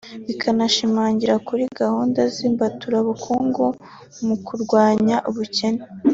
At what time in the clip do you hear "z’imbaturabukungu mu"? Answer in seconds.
2.33-4.35